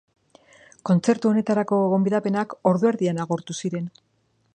[0.89, 3.87] Kontzertu honetarako gonbidapenak ordu erdian agortu ziren.